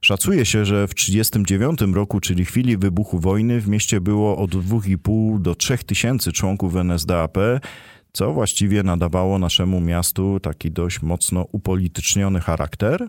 [0.00, 5.40] Szacuje się, że w 1939 roku, czyli chwili wybuchu wojny, w mieście było od 2,5
[5.40, 7.38] do 3 tysięcy członków NSDAP,
[8.12, 13.08] co właściwie nadawało naszemu miastu taki dość mocno upolityczniony charakter.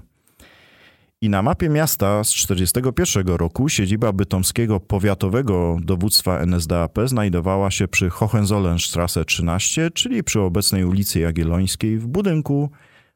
[1.24, 8.10] I na mapie miasta z 1941 roku siedziba bytomskiego powiatowego dowództwa NSDAP znajdowała się przy
[8.10, 12.70] Hohenzollernstrasse 13, czyli przy obecnej ulicy Jagiellońskiej w budynku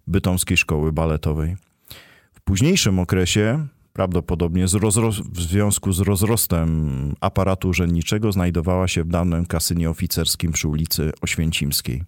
[0.08, 1.56] Bytomskiej Szkoły Baletowej.
[2.34, 4.65] W późniejszym okresie, prawdopodobnie
[5.32, 12.04] w związku z rozrostem aparatu urzędniczego, znajdowała się w dawnym kasynie oficerskim przy ulicy Oświęcimskiej.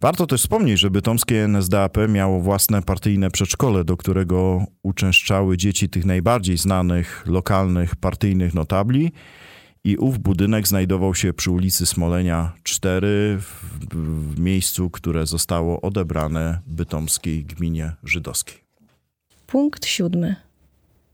[0.00, 6.04] Warto też wspomnieć, że bytomskie NSDAP miało własne partyjne przedszkole, do którego uczęszczały dzieci tych
[6.04, 9.12] najbardziej znanych lokalnych partyjnych notabli.
[9.84, 13.76] I ów budynek znajdował się przy ulicy Smolenia 4, w,
[14.34, 18.58] w miejscu, które zostało odebrane bytomskiej gminie żydowskiej.
[19.46, 20.36] Punkt siódmy.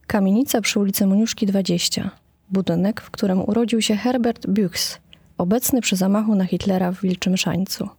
[0.07, 2.11] Kamienica przy ulicy Moniuszki 20.
[2.49, 4.99] Budynek, w którym urodził się Herbert Büchs,
[5.37, 7.89] obecny przy zamachu na Hitlera w Wilczym Szańcu.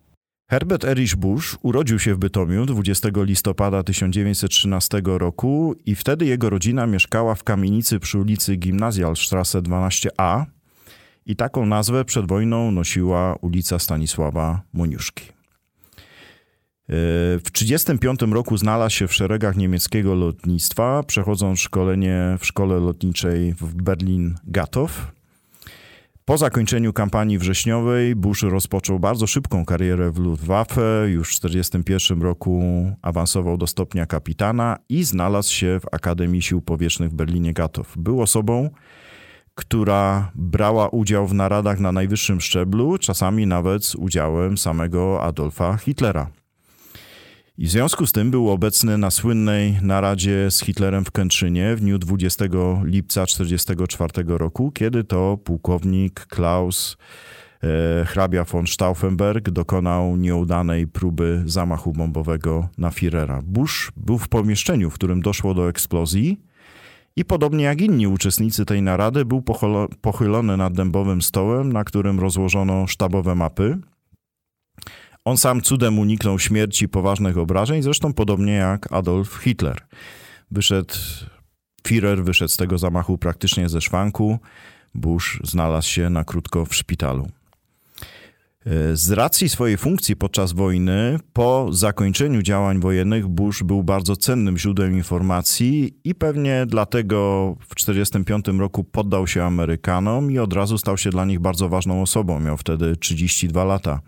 [0.47, 6.87] Herbert Erich Bush urodził się w Bytomiu 20 listopada 1913 roku i wtedy jego rodzina
[6.87, 10.45] mieszkała w kamienicy przy ulicy Gimnazjalstrasse 12a
[11.27, 15.25] i taką nazwę przed wojną nosiła ulica Stanisława Moniuszki.
[15.25, 15.33] E,
[17.39, 23.75] w 1935 roku znalazł się w szeregach niemieckiego lotnictwa, przechodząc szkolenie w szkole lotniczej w
[23.75, 25.14] Berlin-Gatow.
[26.27, 31.07] Po zakończeniu kampanii wrześniowej Bush rozpoczął bardzo szybką karierę w Luftwaffe.
[31.09, 32.63] Już w 1941 roku
[33.03, 37.93] awansował do stopnia kapitana i znalazł się w Akademii Sił Powietrznych w Berlinie Gatow.
[37.97, 38.71] Był osobą,
[39.55, 46.31] która brała udział w naradach na najwyższym szczeblu, czasami nawet z udziałem samego Adolfa Hitlera.
[47.59, 51.81] I w związku z tym był obecny na słynnej naradzie z Hitlerem w Kętrzynie w
[51.81, 52.45] dniu 20
[52.85, 56.97] lipca 1944 roku, kiedy to pułkownik Klaus
[57.63, 63.43] e, hrabia von Stauffenberg dokonał nieudanej próby zamachu bombowego na Führera.
[63.43, 66.41] Bush był w pomieszczeniu, w którym doszło do eksplozji
[67.17, 69.43] i podobnie jak inni uczestnicy tej narady był
[70.01, 73.79] pochylony nad dębowym stołem, na którym rozłożono sztabowe mapy.
[75.25, 79.81] On sam cudem uniknął śmierci poważnych obrażeń, zresztą podobnie jak Adolf Hitler.
[80.51, 80.95] Wyszedł,
[81.89, 84.39] Führer wyszedł z tego zamachu praktycznie ze szwanku.
[84.95, 87.29] Bush znalazł się na krótko w szpitalu.
[88.95, 94.97] Z racji swojej funkcji podczas wojny, po zakończeniu działań wojennych, Bush był bardzo cennym źródłem
[94.97, 97.19] informacji i pewnie dlatego
[97.61, 102.03] w 1945 roku poddał się Amerykanom i od razu stał się dla nich bardzo ważną
[102.03, 102.41] osobą.
[102.41, 104.01] Miał wtedy 32 lata.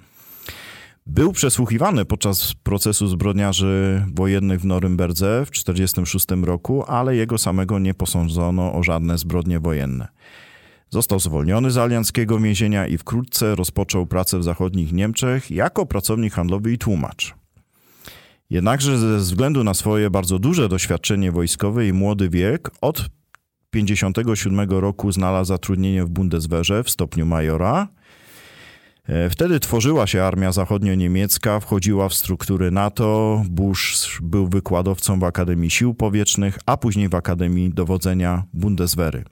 [1.07, 7.95] Był przesłuchiwany podczas procesu zbrodniarzy wojennych w Norymberdze w 1946 roku, ale jego samego nie
[7.95, 10.09] posądzono o żadne zbrodnie wojenne.
[10.91, 16.73] Został zwolniony z alianckiego więzienia i wkrótce rozpoczął pracę w zachodnich Niemczech jako pracownik handlowy
[16.73, 17.35] i tłumacz.
[18.51, 22.97] Jednakże ze względu na swoje bardzo duże doświadczenie wojskowe i młody wiek, od
[23.71, 27.89] 1957 roku znalazł zatrudnienie w Bundeswehrze w stopniu majora.
[29.09, 33.43] E, wtedy tworzyła się armia zachodnio-niemiecka, wchodziła w struktury NATO.
[33.51, 39.25] Bush był wykładowcą w Akademii Sił Powietrznych, a później w Akademii Dowodzenia Bundeswehry.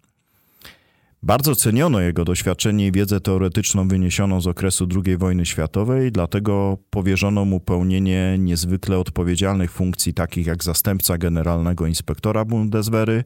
[1.22, 7.44] Bardzo ceniono jego doświadczenie i wiedzę teoretyczną wyniesioną z okresu II wojny światowej, dlatego powierzono
[7.44, 13.24] mu pełnienie niezwykle odpowiedzialnych funkcji, takich jak zastępca generalnego inspektora Bundeswehry,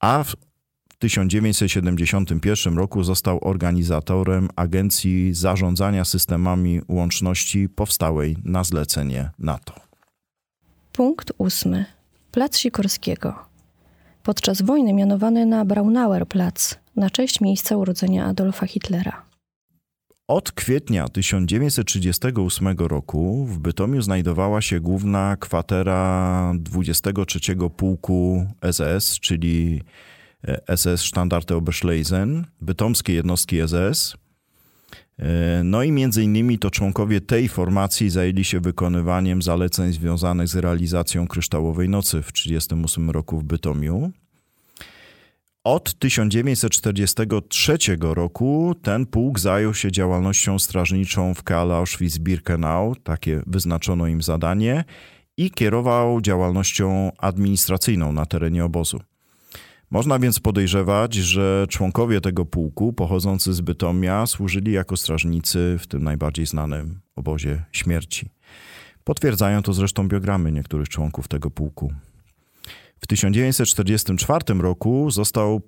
[0.00, 0.24] a
[0.98, 9.74] 1971 roku został organizatorem Agencji Zarządzania Systemami Łączności powstałej na zlecenie NATO.
[10.92, 11.84] Punkt ósmy.
[12.32, 13.34] Plac Sikorskiego.
[14.22, 19.28] Podczas wojny mianowany na Braunauer Platz, na cześć miejsca urodzenia Adolfa Hitlera.
[20.28, 27.40] Od kwietnia 1938 roku w Bytomiu znajdowała się główna kwatera 23
[27.76, 29.82] Pułku SS, czyli
[30.76, 34.16] SS Standarte Oberschlesien, bytomskie jednostki SS.
[35.64, 41.28] No i między innymi to członkowie tej formacji zajęli się wykonywaniem zaleceń związanych z realizacją
[41.28, 44.12] Kryształowej Nocy w 1938 roku w Bytomiu.
[45.64, 54.22] Od 1943 roku ten pułk zajął się działalnością strażniczą w Kale Auschwitz-Birkenau, takie wyznaczono im
[54.22, 54.84] zadanie,
[55.36, 59.00] i kierował działalnością administracyjną na terenie obozu.
[59.90, 66.04] Można więc podejrzewać, że członkowie tego pułku pochodzący z Bytomia służyli jako strażnicy w tym
[66.04, 68.30] najbardziej znanym obozie śmierci.
[69.04, 71.92] Potwierdzają to zresztą biogramy niektórych członków tego pułku.
[73.00, 75.60] W 1944 roku został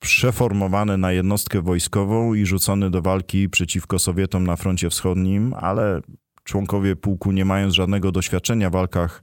[0.00, 6.00] przeformowany na jednostkę wojskową i rzucony do walki przeciwko Sowietom na froncie wschodnim, ale
[6.44, 9.22] członkowie pułku, nie mając żadnego doświadczenia w walkach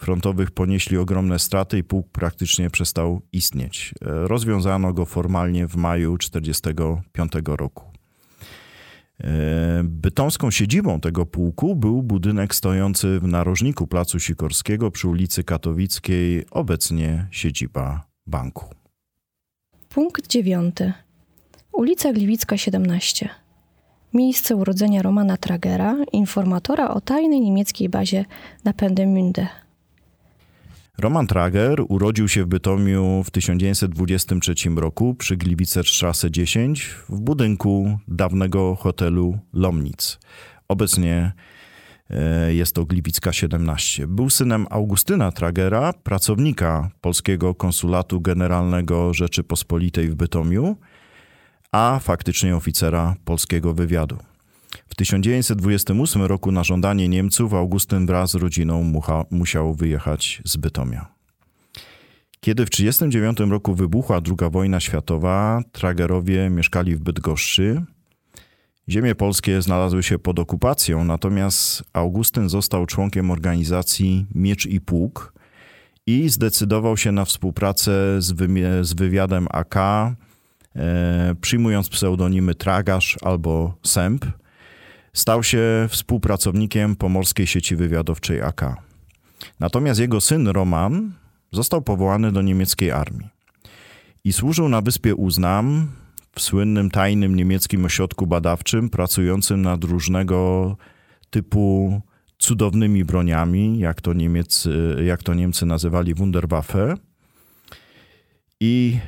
[0.00, 3.94] frontowych, ponieśli ogromne straty i pułk praktycznie przestał istnieć.
[4.00, 7.90] Rozwiązano go formalnie w maju 1945 roku.
[9.24, 16.44] E, bytomską siedzibą tego pułku był budynek stojący w narożniku Placu Sikorskiego przy ulicy Katowickiej,
[16.50, 18.64] obecnie siedziba banku.
[19.88, 20.92] Punkt dziewiąty.
[21.72, 23.28] Ulica Gliwicka 17.
[24.14, 28.24] Miejsce urodzenia Romana Tragera, informatora o tajnej niemieckiej bazie
[28.64, 29.46] na Pendemünde.
[31.00, 38.76] Roman Trager urodził się w Bytomiu w 1923 roku przy Gliwice-Strasse 10 w budynku dawnego
[38.76, 40.18] hotelu Lomnic.
[40.68, 41.32] Obecnie
[42.10, 44.06] e, jest to Gliwicka 17.
[44.06, 50.76] Był synem Augustyna Tragera, pracownika Polskiego Konsulatu Generalnego Rzeczypospolitej w Bytomiu,
[51.72, 54.29] a faktycznie oficera polskiego wywiadu.
[55.00, 61.06] W 1928 roku na żądanie Niemców Augustyn wraz z rodziną mucha, musiał wyjechać z Bytomia.
[62.40, 67.82] Kiedy w 1939 roku wybuchła II wojna światowa, tragerowie mieszkali w Bydgoszczy.
[68.88, 75.32] Ziemie polskie znalazły się pod okupacją, natomiast Augustyn został członkiem organizacji Miecz i Pług
[76.06, 78.36] i zdecydował się na współpracę z,
[78.86, 80.14] z wywiadem AK, e,
[81.40, 84.26] przyjmując pseudonimy Tragarz albo Sęp–
[85.12, 88.76] Stał się współpracownikiem pomorskiej sieci wywiadowczej AK.
[89.60, 91.12] Natomiast jego syn Roman
[91.52, 93.28] został powołany do niemieckiej armii
[94.24, 95.88] i służył na wyspie Uznam
[96.34, 100.76] w słynnym tajnym niemieckim ośrodku badawczym pracującym nad różnego
[101.30, 102.00] typu
[102.38, 104.68] cudownymi broniami, jak to, Niemiec,
[105.04, 106.94] jak to Niemcy nazywali Wunderwaffe.
[108.60, 108.98] I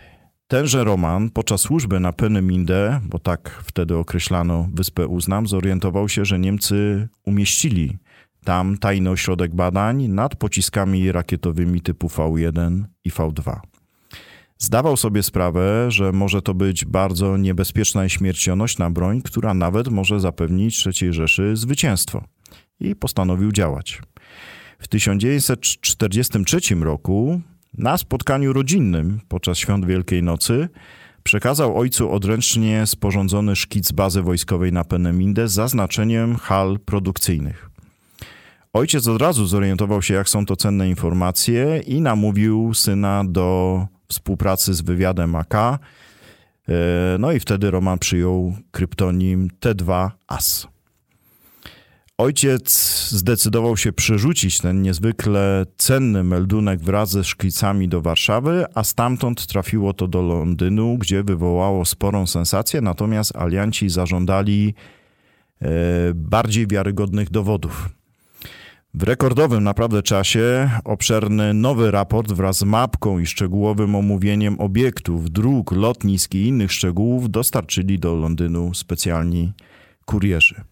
[0.53, 6.39] tenże Roman podczas służby na Peneminde, bo tak wtedy określano wyspę Uznam, zorientował się, że
[6.39, 7.99] Niemcy umieścili
[8.45, 13.61] tam tajny ośrodek badań nad pociskami rakietowymi typu V1 i V2.
[14.59, 20.21] Zdawał sobie sprawę, że może to być bardzo niebezpieczna i śmiercionośna broń, która nawet może
[20.21, 22.25] zapewnić III Rzeszy zwycięstwo.
[22.81, 24.03] I postanowił działać.
[24.79, 27.41] W 1943 roku
[27.79, 30.69] na spotkaniu rodzinnym podczas świąt Wielkiej Nocy
[31.23, 37.71] przekazał ojcu odręcznie sporządzony szkic bazy wojskowej na Peneminde z zaznaczeniem hal produkcyjnych.
[38.73, 44.75] Ojciec od razu zorientował się, jak są to cenne informacje i namówił syna do współpracy
[44.75, 45.55] z wywiadem AK.
[45.55, 45.79] E,
[47.19, 50.72] no i wtedy Roman przyjął kryptonim T2AS.
[52.19, 52.73] Ojciec
[53.11, 59.93] zdecydował się przerzucić ten niezwykle cenny meldunek wraz ze szkicami do Warszawy, a stamtąd trafiło
[59.93, 64.75] to do Londynu, gdzie wywołało sporą sensację, natomiast alianci zażądali
[65.63, 65.69] e,
[66.15, 67.89] bardziej wiarygodnych dowodów.
[68.95, 75.73] W rekordowym naprawdę czasie obszerny nowy raport wraz z mapką i szczegółowym omówieniem obiektów, dróg,
[75.73, 79.53] lotnisk i innych szczegółów dostarczyli do Londynu specjalni
[80.05, 80.72] kurierzy.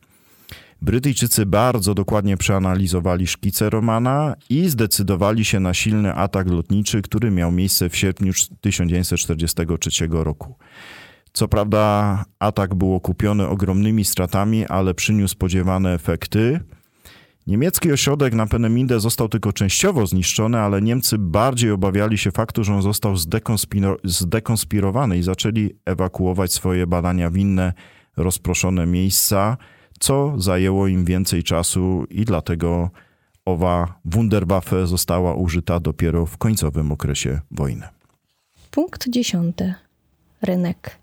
[0.82, 7.52] Brytyjczycy bardzo dokładnie przeanalizowali szkice Romana i zdecydowali się na silny atak lotniczy, który miał
[7.52, 10.54] miejsce w sierpniu 1943 roku.
[11.32, 16.60] Co prawda, atak był okupiony ogromnymi stratami, ale przyniósł spodziewane efekty.
[17.46, 22.74] Niemiecki ośrodek na Peneminde został tylko częściowo zniszczony, ale Niemcy bardziej obawiali się faktu, że
[22.74, 23.14] on został
[24.04, 27.72] zdekonspirowany i zaczęli ewakuować swoje badania w inne
[28.16, 29.56] rozproszone miejsca,
[30.00, 32.90] co zajęło im więcej czasu i dlatego
[33.44, 37.88] owa Wunderwaffe została użyta dopiero w końcowym okresie wojny.
[38.70, 39.74] Punkt dziesiąty.
[40.42, 40.98] Rynek.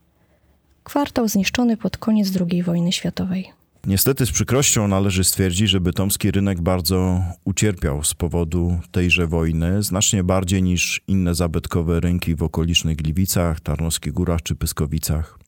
[0.84, 3.52] Kwartał zniszczony pod koniec II wojny światowej.
[3.88, 10.24] Niestety z przykrością należy stwierdzić, że bytomski rynek bardzo ucierpiał z powodu tejże wojny, znacznie
[10.24, 15.40] bardziej niż inne zabytkowe rynki w okolicznych Gliwicach, Tarnowskich Górach czy Pyskowicach.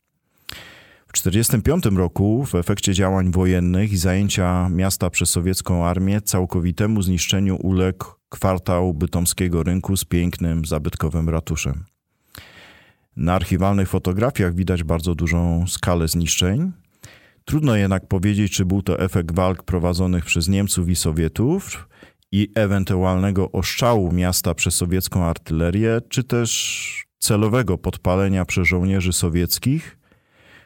[1.10, 7.56] W 1945 roku w efekcie działań wojennych i zajęcia miasta przez sowiecką armię całkowitemu zniszczeniu
[7.56, 11.84] uległ kwartał bytomskiego rynku z pięknym, zabytkowym ratuszem.
[13.16, 16.72] Na archiwalnych fotografiach widać bardzo dużą skalę zniszczeń,
[17.50, 21.90] Trudno jednak powiedzieć, czy był to efekt walk prowadzonych przez Niemców i Sowietów
[22.32, 29.99] i ewentualnego oszczału miasta przez sowiecką artylerię, czy też celowego podpalenia przez żołnierzy sowieckich,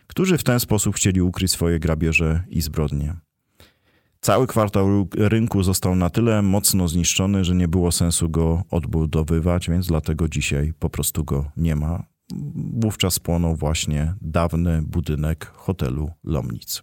[0.07, 3.15] którzy w ten sposób chcieli ukryć swoje grabieże i zbrodnie.
[4.21, 9.87] Cały kwartał rynku został na tyle mocno zniszczony, że nie było sensu go odbudowywać, więc
[9.87, 12.03] dlatego dzisiaj po prostu go nie ma.
[12.55, 16.81] Wówczas spłonął właśnie dawny budynek hotelu Lomnic.